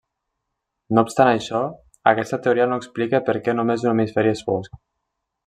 [0.97, 1.61] No obstant això,
[2.13, 4.83] aquesta teoria no explica per què només un hemisferi és fosc.